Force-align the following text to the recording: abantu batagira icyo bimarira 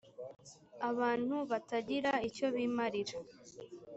abantu 0.89 1.35
batagira 1.51 2.11
icyo 2.27 2.47
bimarira 2.55 3.17